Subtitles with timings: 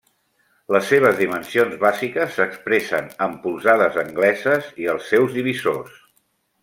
[0.75, 6.01] Les seves dimensions bàsiques s'expressen en polzades angleses i els seus divisors.